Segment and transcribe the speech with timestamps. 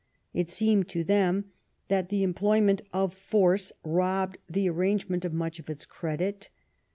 [0.33, 1.51] It seemed to them
[1.87, 6.49] that the employment of force robbed the arrangement of much of its credit.